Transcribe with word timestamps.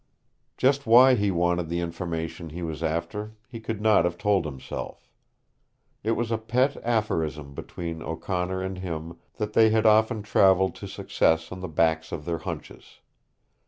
Just 0.57 0.87
why 0.87 1.13
he 1.13 1.29
wanted 1.29 1.69
the 1.69 1.79
information 1.79 2.49
he 2.49 2.63
was 2.63 2.81
after, 2.81 3.35
he 3.47 3.59
could 3.59 3.79
not 3.79 4.03
have 4.03 4.17
told 4.17 4.45
himself. 4.45 5.07
It 6.03 6.13
was 6.13 6.31
a 6.31 6.39
pet 6.39 6.75
aphorism 6.77 7.53
between 7.53 8.01
O'Connor 8.01 8.63
and 8.63 8.79
him 8.79 9.19
that 9.35 9.53
they 9.53 9.69
had 9.69 9.85
often 9.85 10.23
traveled 10.23 10.73
to 10.77 10.87
success 10.87 11.51
on 11.51 11.59
the 11.59 11.67
backs 11.67 12.11
of 12.11 12.25
their 12.25 12.39
hunches. 12.39 12.99